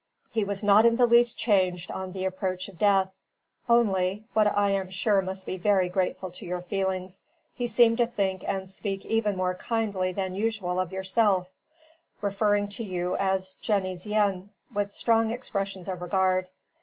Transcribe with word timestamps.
He 0.31 0.43
was 0.43 0.63
not 0.63 0.83
in 0.83 0.95
the 0.95 1.05
least 1.05 1.37
changed 1.37 1.91
on 1.91 2.11
the 2.11 2.25
approach 2.25 2.67
of 2.67 2.79
death: 2.79 3.11
only 3.69 4.23
(what 4.33 4.47
I 4.47 4.71
am 4.71 4.89
sure 4.89 5.21
must 5.21 5.45
be 5.45 5.57
very 5.57 5.89
grateful 5.89 6.31
to 6.31 6.43
your 6.47 6.63
feelings) 6.63 7.21
he 7.53 7.67
seemed 7.67 7.99
to 7.99 8.07
think 8.07 8.43
and 8.47 8.67
speak 8.67 9.05
even 9.05 9.35
more 9.37 9.53
kindly 9.53 10.11
than 10.11 10.33
usual 10.33 10.79
of 10.79 10.91
yourself: 10.91 11.51
referring 12.19 12.67
to 12.69 12.83
you 12.83 13.15
as 13.17 13.53
'Jeannie's 13.61 14.07
yin,' 14.07 14.49
with 14.73 14.91
strong 14.91 15.29
expressions 15.29 15.87
of 15.87 16.01
regard. 16.01 16.49